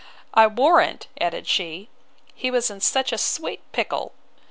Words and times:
I 0.33 0.47
warrant, 0.47 1.09
added 1.19 1.45
she, 1.45 1.87
he 2.33 2.49
was 2.49 2.71
in 2.71 2.77
a 2.77 3.17
sweet 3.19 3.59
pickle! 3.71 4.13